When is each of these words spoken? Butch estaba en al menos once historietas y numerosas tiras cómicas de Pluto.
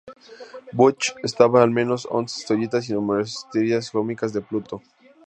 Butch 0.73 1.13
estaba 1.21 1.59
en 1.59 1.63
al 1.65 1.69
menos 1.69 2.07
once 2.09 2.39
historietas 2.41 2.89
y 2.89 2.93
numerosas 2.93 3.47
tiras 3.51 3.91
cómicas 3.91 4.33
de 4.33 4.41
Pluto. 4.41 4.81